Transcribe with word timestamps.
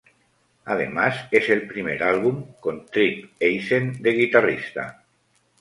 Además 0.65 1.27
es 1.29 1.47
el 1.49 1.67
primer 1.67 2.01
álbum 2.01 2.55
con 2.59 2.87
Tripp 2.87 3.33
Eisen 3.39 4.01
de 4.01 4.13
guitarrista. 4.13 5.03